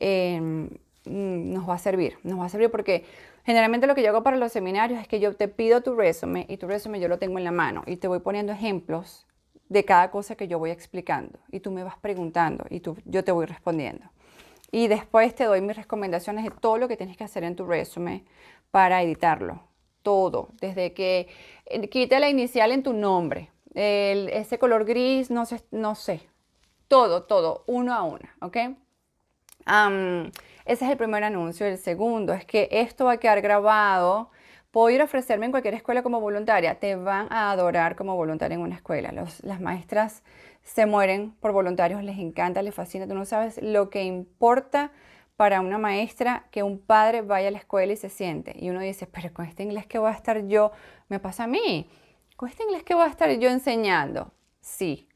[0.00, 0.70] em,
[1.04, 3.04] mm, nos va a servir, nos va a servir porque
[3.44, 6.46] generalmente lo que yo hago para los seminarios es que yo te pido tu resumen
[6.48, 9.26] y tu resumen yo lo tengo en la mano y te voy poniendo ejemplos
[9.68, 13.24] de cada cosa que yo voy explicando y tú me vas preguntando y tú, yo
[13.24, 14.06] te voy respondiendo.
[14.74, 17.64] Y después te doy mis recomendaciones de todo lo que tienes que hacer en tu
[17.64, 18.24] resumen
[18.72, 19.62] para editarlo
[20.02, 21.28] todo, desde que
[21.66, 26.28] eh, quite la inicial en tu nombre, ese color gris, no sé, no sé,
[26.88, 28.56] todo, todo, uno a uno, ¿ok?
[30.66, 31.66] ese es el primer anuncio.
[31.66, 34.30] El segundo es que esto va a quedar grabado.
[34.72, 36.80] Puedo ir a ofrecerme en cualquier escuela como voluntaria.
[36.80, 39.12] Te van a adorar como voluntaria en una escuela.
[39.12, 40.24] las maestras
[40.64, 43.06] se mueren por voluntarios, les encanta, les fascina.
[43.06, 44.90] Tú no sabes lo que importa
[45.36, 48.54] para una maestra que un padre vaya a la escuela y se siente.
[48.58, 50.72] Y uno dice, pero con este inglés que voy a estar yo,
[51.08, 51.88] me pasa a mí.
[52.36, 54.32] Con este inglés que voy a estar yo enseñando.
[54.60, 55.08] Sí,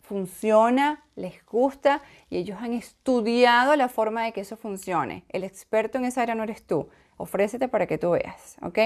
[0.00, 5.24] funciona, les gusta y ellos han estudiado la forma de que eso funcione.
[5.28, 6.88] El experto en esa área no eres tú.
[7.18, 8.78] Ofrécete para que tú veas, ¿ok?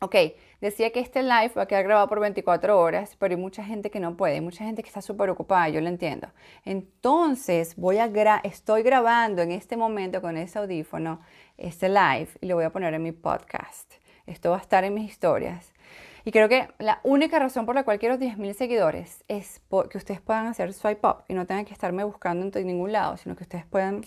[0.00, 0.16] ok,
[0.60, 3.90] decía que este live va a quedar grabado por 24 horas, pero hay mucha gente
[3.90, 6.28] que no puede, hay mucha gente que está súper ocupada, yo lo entiendo.
[6.64, 8.10] Entonces, voy a
[8.44, 11.20] estoy grabando en este momento con ese audífono
[11.56, 13.92] este live y lo voy a poner en mi podcast.
[14.26, 15.72] Esto va a estar en mis historias.
[16.24, 20.20] Y creo que la única razón por la cual quiero 10.000 seguidores es que ustedes
[20.20, 23.44] puedan hacer swipe up y no tengan que estarme buscando en ningún lado, sino que
[23.44, 24.02] ustedes puedan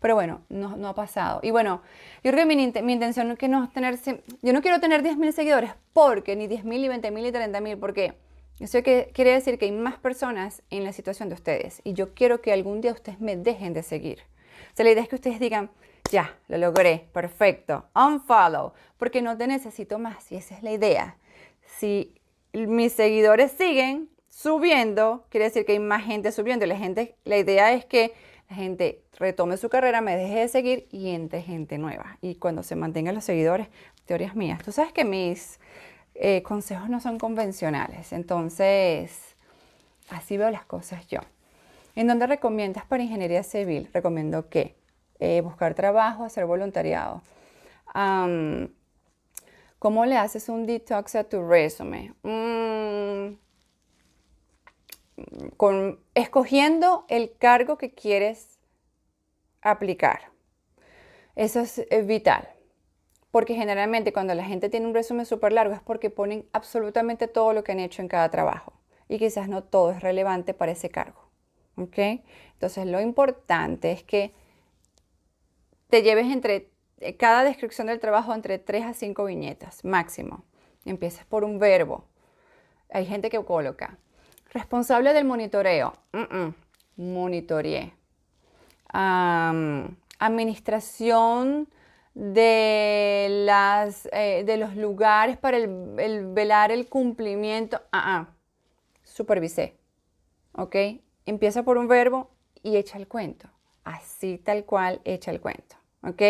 [0.00, 1.40] pero bueno, no, ha pasado.
[1.42, 1.82] Y bueno,
[2.24, 3.98] yo creo que mi, mi intención es que no tener,
[4.42, 8.14] yo no quiero tener 10.000 seguidores porque, ni 10.000, ni 20.000, ni 30.000, porque
[8.60, 11.80] eso que, quiere decir que hay más personas en la situación de ustedes.
[11.84, 14.18] Y yo quiero que algún día ustedes me dejen de seguir.
[14.72, 15.70] O sea, la idea es que ustedes digan,
[16.10, 20.30] ya, lo logré, perfecto, unfollow, porque no te necesito más.
[20.30, 21.16] Y esa es la idea.
[21.78, 22.20] Si
[22.52, 26.66] mis seguidores siguen subiendo, quiere decir que hay más gente subiendo.
[26.66, 28.12] La, gente, la idea es que
[28.50, 32.18] gente retome su carrera, me deje de seguir y entre gente nueva.
[32.20, 33.68] Y cuando se mantengan los seguidores,
[34.06, 34.62] teorías mías.
[34.62, 35.60] Tú sabes que mis
[36.14, 39.36] eh, consejos no son convencionales, entonces
[40.10, 41.20] así veo las cosas yo.
[41.94, 43.88] ¿En dónde recomiendas para ingeniería civil?
[43.92, 44.76] Recomiendo que
[45.18, 47.22] eh, buscar trabajo, hacer voluntariado.
[49.78, 52.14] ¿Cómo le haces un detox a tu resumen?
[52.22, 53.34] Mm,
[55.56, 58.58] con, escogiendo el cargo que quieres
[59.62, 60.30] aplicar.
[61.36, 62.48] Eso es vital.
[63.30, 67.52] Porque generalmente cuando la gente tiene un resumen súper largo es porque ponen absolutamente todo
[67.52, 68.72] lo que han hecho en cada trabajo.
[69.08, 71.28] Y quizás no todo es relevante para ese cargo.
[71.76, 71.98] ¿Ok?
[72.52, 74.34] Entonces lo importante es que
[75.88, 80.44] te lleves entre eh, cada descripción del trabajo entre 3 a 5 viñetas máximo.
[80.84, 82.04] Empieces por un verbo.
[82.90, 83.98] Hay gente que coloca
[84.50, 85.94] responsable del monitoreo.
[86.96, 87.92] Monitoreé.
[90.18, 91.68] administración
[92.14, 97.80] de, las, eh, de los lugares para el, velar el cumplimiento.
[97.92, 98.26] Ah,
[99.04, 99.76] supervisé.
[100.52, 100.76] ¿Ok?
[101.26, 102.30] Empieza por un verbo
[102.62, 103.48] y echa el cuento.
[103.84, 105.76] Así tal cual echa el cuento.
[106.02, 106.22] ¿Ok?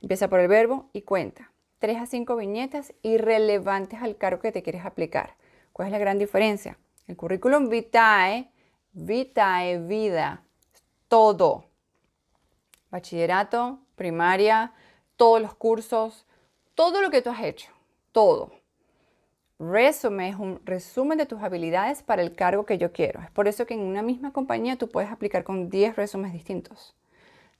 [0.00, 1.52] Empieza por el verbo y cuenta.
[1.78, 5.34] Tres a cinco viñetas irrelevantes al cargo que te quieres aplicar.
[5.72, 6.78] ¿Cuál es la gran diferencia?
[7.06, 8.50] El currículum vitae,
[8.92, 10.42] vitae, vida,
[11.08, 11.66] todo.
[12.90, 14.72] Bachillerato, primaria,
[15.16, 16.26] todos los cursos,
[16.74, 17.70] todo lo que tú has hecho,
[18.12, 18.52] todo.
[19.58, 23.20] Resume es un resumen de tus habilidades para el cargo que yo quiero.
[23.20, 26.94] Es por eso que en una misma compañía tú puedes aplicar con 10 resúmenes distintos.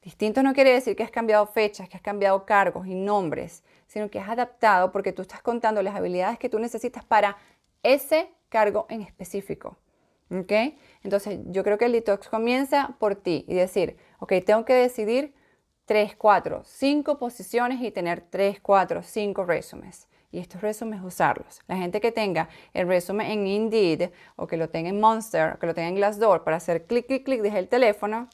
[0.03, 4.11] Distintos no quiere decir que has cambiado fechas, que has cambiado cargos y nombres, sino
[4.11, 7.39] que has adaptado porque tú estás contando las habilidades que tú necesitas para
[7.83, 9.77] ese cargo en específico.
[10.31, 10.53] ¿Ok?
[11.03, 15.35] Entonces yo creo que el detox comienza por ti y decir, ok, tengo que decidir
[15.85, 20.09] 3, 4, 5 posiciones y tener 3, 4, 5 resúmenes.
[20.33, 21.61] Y estos resúmenes usarlos.
[21.69, 25.59] La gente que tenga el resumen en Indeed o que lo tenga en Monster o
[25.59, 28.29] que lo tenga en Glassdoor para hacer clic, clic, clic desde el teléfono,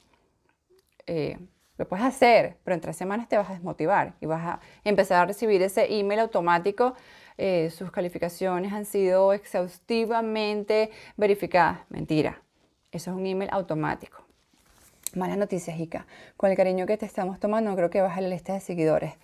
[1.06, 1.38] eh,
[1.76, 5.22] lo puedes hacer, pero en tres semanas te vas a desmotivar y vas a empezar
[5.22, 6.94] a recibir ese email automático.
[7.44, 11.80] Eh, sus calificaciones han sido exhaustivamente verificadas.
[11.88, 12.40] Mentira.
[12.92, 14.22] Eso es un email automático.
[15.16, 16.06] Malas noticias, Ica.
[16.36, 19.14] Con el cariño que te estamos tomando, creo que baje la lista de seguidores.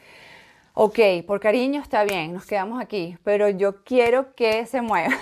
[0.75, 5.15] Ok, por cariño está bien, nos quedamos aquí, pero yo quiero que se mueva.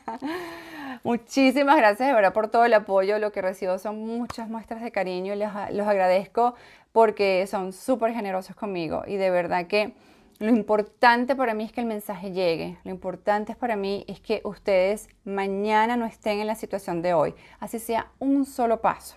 [1.04, 3.18] Muchísimas gracias de verdad por todo el apoyo.
[3.18, 6.54] Lo que recibo son muchas muestras de cariño y les, los agradezco
[6.90, 9.02] porque son súper generosos conmigo.
[9.06, 9.92] Y de verdad que
[10.38, 12.78] lo importante para mí es que el mensaje llegue.
[12.84, 17.34] Lo importante para mí es que ustedes mañana no estén en la situación de hoy.
[17.58, 19.16] Así sea un solo paso,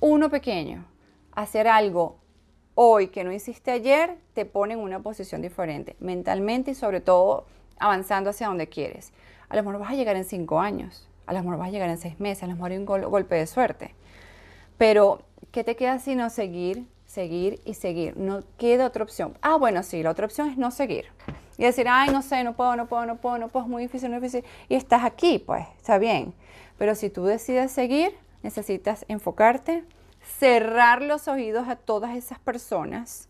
[0.00, 0.84] uno pequeño.
[1.32, 2.18] Hacer algo
[2.74, 7.46] hoy que no hiciste ayer te pone en una posición diferente, mentalmente y sobre todo
[7.78, 9.12] avanzando hacia donde quieres.
[9.48, 11.88] A lo mejor vas a llegar en cinco años, a lo mejor vas a llegar
[11.88, 13.94] en seis meses, a lo mejor hay un golpe de suerte.
[14.76, 18.16] Pero, ¿qué te queda sino seguir, seguir y seguir?
[18.16, 19.36] No queda otra opción.
[19.42, 21.06] Ah, bueno, sí, la otra opción es no seguir.
[21.56, 23.82] Y decir, ay, no sé, no puedo, no puedo, no puedo, no puedo, es muy
[23.82, 24.44] difícil, muy difícil.
[24.68, 26.32] Y estás aquí, pues, está bien.
[26.76, 29.82] Pero si tú decides seguir, necesitas enfocarte,
[30.38, 33.28] cerrar los oídos a todas esas personas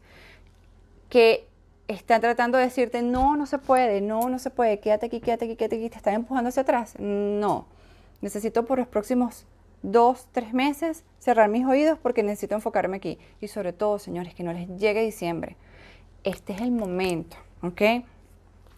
[1.08, 1.48] que
[1.86, 5.46] están tratando de decirte, no, no se puede, no, no se puede, quédate aquí, quédate
[5.46, 6.96] aquí, quédate aquí, te están empujando hacia atrás.
[6.98, 7.66] No,
[8.20, 9.46] necesito por los próximos
[9.82, 13.18] dos, tres meses cerrar mis oídos porque necesito enfocarme aquí.
[13.40, 15.56] Y sobre todo, señores, que no les llegue diciembre.
[16.24, 18.04] Este es el momento, ¿ok?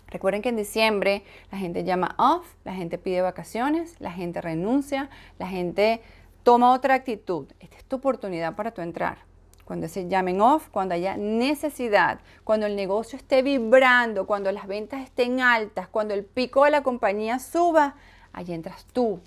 [0.08, 5.08] Recuerden que en diciembre la gente llama off, la gente pide vacaciones, la gente renuncia,
[5.38, 6.02] la gente
[6.42, 7.46] toma otra actitud.
[7.60, 9.30] Esta es tu oportunidad para tu entrar
[9.70, 15.00] cuando se llamen off, cuando haya necesidad, cuando el negocio esté vibrando, cuando las ventas
[15.00, 17.94] estén altas, cuando el pico de la compañía suba,
[18.32, 19.20] ahí entras tú.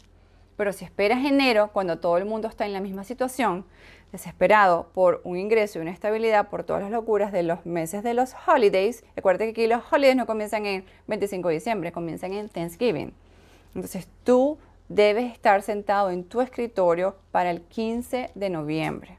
[0.55, 3.65] Pero si esperas enero, cuando todo el mundo está en la misma situación,
[4.11, 8.13] desesperado por un ingreso y una estabilidad, por todas las locuras de los meses de
[8.13, 12.47] los holidays, recuerda que aquí los holidays no comienzan en 25 de diciembre, comienzan en
[12.49, 13.13] Thanksgiving.
[13.73, 19.17] Entonces tú debes estar sentado en tu escritorio para el 15 de noviembre.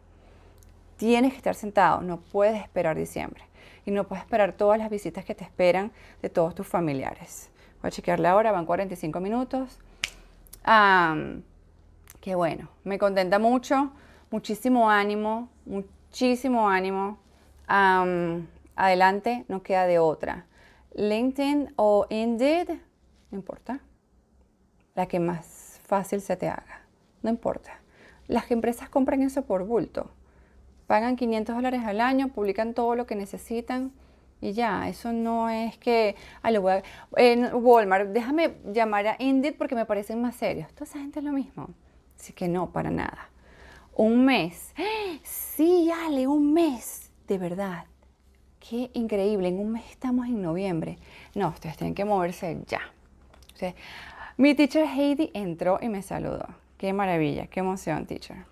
[0.96, 3.42] Tienes que estar sentado, no puedes esperar diciembre.
[3.84, 5.92] Y no puedes esperar todas las visitas que te esperan
[6.22, 7.50] de todos tus familiares.
[7.82, 9.78] Voy a chequear la hora, van 45 minutos.
[12.20, 13.92] Qué bueno, me contenta mucho,
[14.30, 17.18] muchísimo ánimo, muchísimo ánimo.
[17.66, 20.46] adelante, no queda de otra.
[20.94, 22.70] LinkedIn o Indeed,
[23.30, 23.80] no importa.
[24.94, 26.82] La que más fácil se te haga,
[27.22, 27.80] no importa.
[28.28, 30.10] Las empresas compran eso por bulto
[30.86, 33.92] pagan 500 dólares al año, publican todo lo que necesitan
[34.44, 36.82] y ya, eso no es que, ah, lo voy a,
[37.16, 40.70] en Walmart, déjame llamar a Indeed porque me parecen más serios.
[40.74, 41.70] Toda esa gente es lo mismo.
[42.20, 43.30] Así que no, para nada.
[43.94, 44.74] Un mes.
[45.22, 47.10] Sí, Ale, un mes.
[47.26, 47.86] De verdad.
[48.60, 49.48] Qué increíble.
[49.48, 50.98] En un mes estamos en noviembre.
[51.34, 52.82] No, ustedes tienen que moverse ya.
[54.36, 56.48] mi teacher Heidi entró y me saludó.
[56.76, 58.44] Qué maravilla, qué emoción, teacher.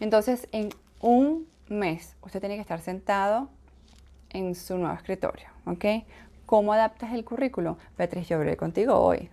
[0.00, 3.50] Entonces, en un mes usted tiene que estar sentado
[4.32, 6.04] en su nuevo escritorio, ¿ok?
[6.46, 7.78] ¿Cómo adaptas el currículo?
[7.96, 9.30] Beatriz, yo hablé contigo hoy.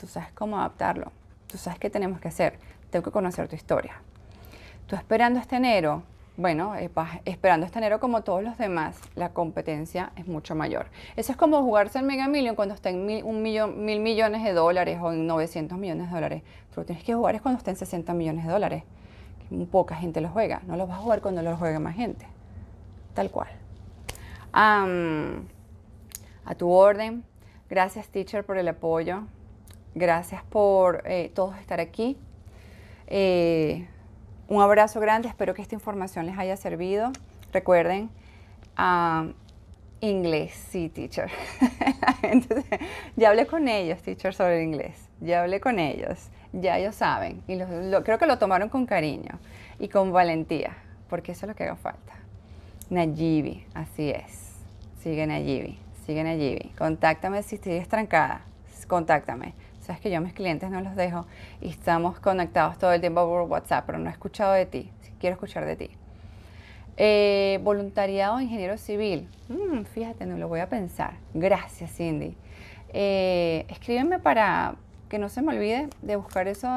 [0.00, 1.12] Tú sabes cómo adaptarlo.
[1.46, 2.58] Tú sabes qué tenemos que hacer.
[2.90, 4.00] Tengo que conocer tu historia.
[4.86, 6.02] Tú esperando este enero,
[6.36, 6.90] bueno, eh,
[7.24, 10.86] esperando este enero como todos los demás, la competencia es mucho mayor.
[11.16, 14.44] Eso es como jugarse el Mega Million cuando está en mil, un millón, mil millones
[14.44, 16.42] de dólares o en 900 millones de dólares.
[16.74, 18.84] Tú lo tienes que jugar es cuando está en 60 millones de dólares.
[19.70, 20.62] Poca gente lo juega.
[20.66, 22.26] No lo vas a jugar cuando lo juegue más gente.
[23.14, 23.48] Tal cual.
[24.58, 27.24] A tu orden.
[27.68, 29.22] Gracias, teacher, por el apoyo.
[29.94, 32.16] Gracias por eh, todos estar aquí.
[33.06, 33.86] Eh,
[34.48, 37.12] un abrazo grande, espero que esta información les haya servido.
[37.52, 38.10] Recuerden,
[38.78, 39.32] um,
[40.00, 41.30] inglés, sí, teacher.
[43.16, 45.08] Ya hablé con ellos, teacher, sobre inglés.
[45.20, 47.42] Ya hablé con ellos, ya ellos saben.
[47.46, 47.58] Y
[48.02, 49.38] creo que lo tomaron con cariño
[49.78, 50.76] y con valentía,
[51.08, 52.14] porque eso es lo que haga falta.
[52.90, 54.47] Nayibi, así es.
[55.02, 56.72] Sigue Nayibi, sigue Nayibi.
[56.76, 58.42] Contáctame si estoy estrancada,
[58.88, 59.54] contáctame.
[59.80, 61.26] Sabes que yo a mis clientes no los dejo
[61.60, 64.90] y estamos conectados todo el tiempo por WhatsApp, pero no he escuchado de ti.
[65.20, 65.90] quiero escuchar de ti.
[66.96, 69.28] Eh, voluntariado ingeniero civil.
[69.48, 71.12] Mm, fíjate, no lo voy a pensar.
[71.32, 72.34] Gracias, Cindy.
[72.92, 74.74] Eh, escríbeme para
[75.08, 76.68] que no se me olvide de buscar eso.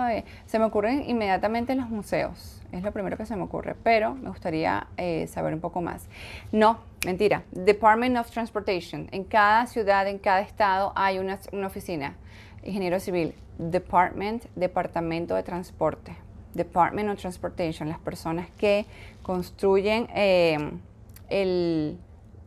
[0.45, 2.60] se me ocurren inmediatamente los museos.
[2.71, 6.07] Es lo primero que se me ocurre, pero me gustaría eh, saber un poco más.
[6.51, 7.43] No, mentira.
[7.51, 9.09] Department of Transportation.
[9.11, 12.15] En cada ciudad, en cada estado hay una, una oficina
[12.63, 16.15] ingeniero civil, department, departamento de transporte,
[16.53, 18.85] department of transportation, las personas que
[19.21, 20.57] construyen eh,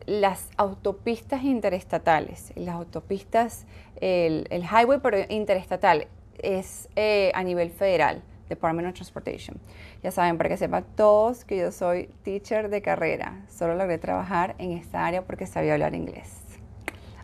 [0.05, 3.65] las autopistas interestatales, las autopistas,
[3.99, 6.07] el, highway pero interestatal
[6.41, 8.21] es eh, a nivel federal.
[8.49, 9.57] Department of Transportation.
[10.03, 13.41] Ya saben, para que sepan todos que yo soy teacher de carrera.
[13.49, 16.45] Solo logré trabajar en esta área porque sabía hablar inglés.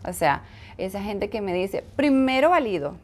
[0.04, 0.42] O sea,
[0.78, 2.96] esa gente que me dice, primero valido,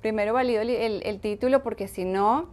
[0.00, 2.48] primero valido el, título porque si no,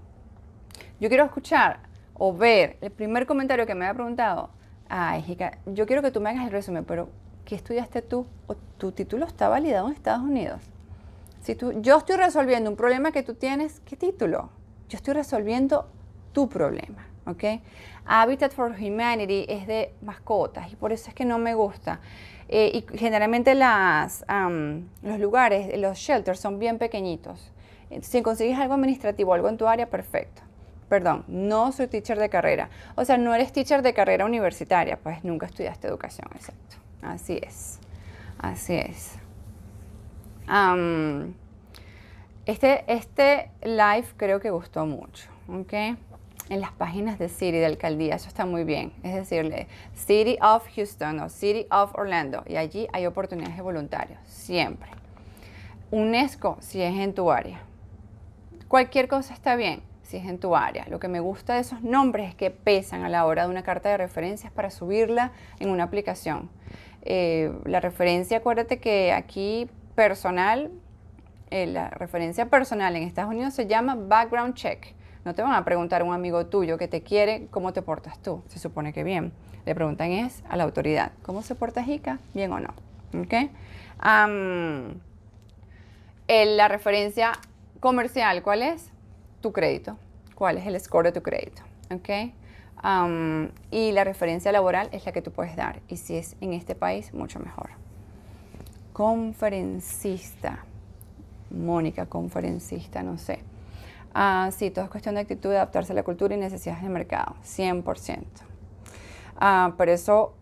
[1.00, 1.80] yo quiero escuchar
[2.14, 4.50] o ver el primer comentario que me ha preguntado,
[4.90, 7.10] ay, Jica, yo quiero que tú me hagas el resumen, pero
[7.46, 8.26] ¿qué estudiaste tú?
[8.48, 10.62] ¿O tu título está validado en Estados Unidos?
[11.42, 14.50] Si tú, yo estoy resolviendo un problema que tú tienes, ¿qué título?
[14.90, 15.88] Yo estoy resolviendo
[16.32, 17.44] tu problema, ¿ok?
[18.06, 22.00] Habitat for Humanity es de mascotas y por eso es que no me gusta.
[22.50, 24.24] Eh, y generalmente las,
[25.02, 27.52] los lugares, los shelters son bien pequeñitos.
[28.02, 30.42] Si consigues algo administrativo, algo en tu área, perfecto.
[30.90, 32.70] Perdón, no soy teacher de carrera.
[32.96, 36.78] O sea, no eres teacher de carrera universitaria, pues nunca estudiaste educación, exacto.
[37.02, 37.80] Así es,
[38.40, 39.16] así es.
[42.48, 45.74] Este, este live creo que gustó mucho, ¿ok?
[46.50, 48.94] en las páginas de City, de alcaldía, eso está muy bien.
[49.04, 54.20] Es decirle City of Houston o City of Orlando, y allí hay oportunidades de voluntarios,
[54.26, 54.90] siempre.
[55.92, 57.62] UNESCO, si es en tu área.
[58.68, 60.86] Cualquier cosa está bien, si es en tu área.
[60.90, 63.64] Lo que me gusta de esos nombres es que pesan a la hora de una
[63.64, 66.50] carta de referencias para subirla en una aplicación.
[67.04, 70.72] Eh, la referencia, acuérdate que aquí personal,
[71.50, 74.94] eh, la referencia personal en Estados Unidos se llama background check.
[75.26, 78.22] No te van a preguntar a un amigo tuyo que te quiere cómo te portas
[78.22, 78.44] tú.
[78.48, 79.32] Se supone que bien.
[79.66, 82.20] Le preguntan es a la autoridad, ¿cómo se porta Jica?
[82.34, 82.74] ¿Bien o no?
[83.20, 83.34] ¿Ok?
[86.30, 87.34] la referencia
[87.80, 88.92] comercial, ¿cuál es?
[89.42, 89.98] Tu crédito.
[90.36, 91.64] ¿Cuál es el score de tu crédito?
[91.92, 92.10] ¿Ok?
[93.72, 95.82] y la referencia laboral es la que tú puedes dar.
[95.88, 97.72] Y si es en este país, mucho mejor.
[98.94, 100.64] Conferencista.
[101.50, 103.40] Mónica, conferencista, no sé.
[104.14, 106.92] Ah, sí, todo es cuestión de actitud, de adaptarse a la cultura y necesidades del
[106.92, 108.26] mercado, 100%.
[109.40, 110.34] Ah, por eso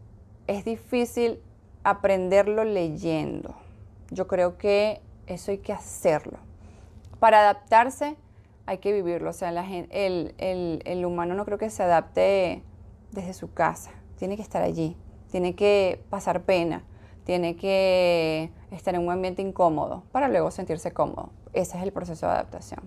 [0.47, 1.39] es difícil
[1.83, 3.55] aprenderlo leyendo.
[4.11, 6.37] Yo creo que eso hay que hacerlo.
[7.19, 8.15] Para adaptarse
[8.65, 9.31] hay que vivirlo.
[9.31, 12.63] O sea, el humano no creo que se adapte
[13.11, 13.91] desde su casa.
[14.17, 14.95] Tiene que estar allí.
[15.31, 16.83] Tiene que pasar pena.
[17.25, 21.31] Tiene que estar en un ambiente incómodo para luego sentirse cómodo.
[21.53, 22.81] Ese es el proceso de adaptación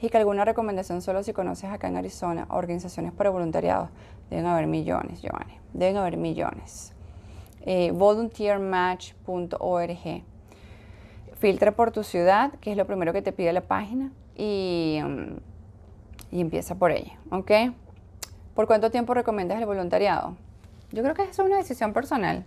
[0.00, 3.88] y que alguna recomendación solo si conoces acá en Arizona organizaciones para voluntariados.
[4.30, 5.58] Deben haber millones, Giovanni.
[5.72, 6.92] Deben haber millones.
[7.62, 10.22] Eh, volunteermatch.org.
[11.34, 15.36] Filtra por tu ciudad, que es lo primero que te pide la página, y, mm,
[16.32, 17.18] y empieza por ella.
[17.30, 17.52] ¿Ok?
[18.54, 20.36] ¿Por cuánto tiempo recomiendas el voluntariado?
[20.92, 22.44] Yo creo que es una decisión personal.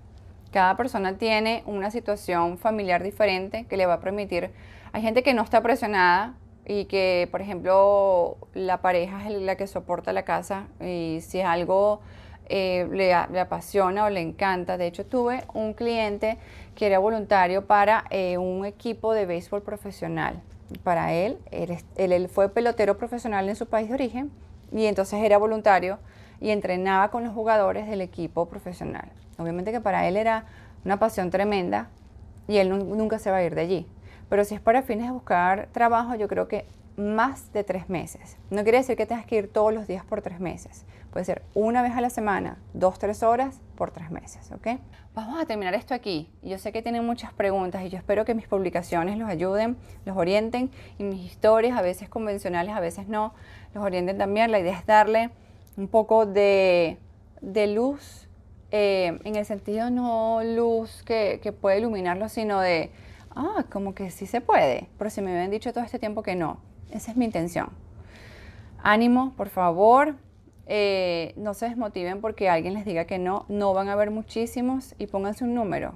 [0.52, 4.52] Cada persona tiene una situación familiar diferente que le va a permitir.
[4.91, 6.36] Hay gente que no está presionada
[6.66, 11.45] y que, por ejemplo, la pareja es la que soporta la casa y si es
[11.45, 12.02] algo
[12.52, 14.78] eh, le, apasiona o le encanta.
[14.78, 16.38] De hecho, tuve un cliente
[16.76, 20.41] que era voluntario para eh, un equipo de béisbol profesional.
[20.84, 24.32] Para él, él, fue pelotero profesional en su país de origen
[24.72, 26.00] y entonces era voluntario
[26.40, 29.10] y entrenaba con los jugadores del equipo profesional.
[29.38, 30.46] Obviamente que para él era
[30.86, 31.90] una pasión tremenda
[32.48, 33.88] y él nunca se va a ir de allí.
[34.30, 36.66] Pero si es para fines de buscar trabajo, yo creo que
[37.00, 38.38] más de tres meses.
[38.50, 40.86] No quiere decir que tengas que ir todos los días por tres meses.
[41.12, 44.80] Puede ser una vez a la semana, dos, tres horas por tres meses, ¿ok?
[45.16, 46.30] Vamos a terminar esto aquí.
[46.44, 50.16] Yo sé que tienen muchas preguntas y yo espero que mis publicaciones los ayuden, los
[50.18, 53.34] orienten y mis historias, a veces convencionales, a veces no,
[53.74, 54.52] los orienten también.
[54.52, 55.32] La idea es darle
[55.80, 56.98] un poco de,
[57.42, 58.28] luz,
[58.70, 62.92] eh, en el sentido no luz que, que puede iluminarlo, sino de,
[63.32, 66.36] ah, como que sí se puede, pero si me habían dicho todo este tiempo que
[66.36, 66.60] no.
[66.92, 67.70] Esa es mi intención.
[68.84, 70.16] Ánimo, por favor.
[70.66, 73.46] Eh, no se desmotiven porque alguien les diga que no.
[73.48, 75.94] No van a haber muchísimos y pónganse un número.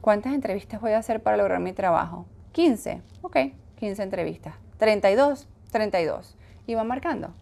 [0.00, 2.26] ¿Cuántas entrevistas voy a hacer para lograr mi trabajo?
[2.52, 3.00] 15.
[3.22, 3.36] Ok,
[3.76, 4.54] 15 entrevistas.
[4.78, 6.36] 32, 32.
[6.66, 7.32] Y van marcando.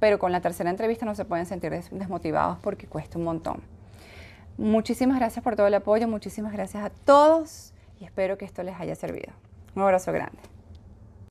[0.00, 3.62] Pero con la tercera entrevista no se pueden sentir desmotivados porque cuesta un montón.
[4.58, 8.78] Muchísimas gracias por todo el apoyo, muchísimas gracias a todos y espero que esto les
[8.80, 9.32] haya servido.
[9.74, 10.55] Un abrazo grande.